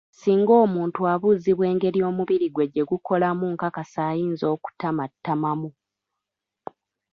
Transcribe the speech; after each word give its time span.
Singa 0.21 0.53
omuntu 0.63 0.99
abuuzibwa 1.13 1.65
engeri 1.71 1.99
omubiri 2.09 2.47
gwe 2.51 2.65
gyegukolamu 2.73 3.45
nkakasa 3.53 3.99
ayinza 4.11 4.45
okutamattamamu. 4.55 5.69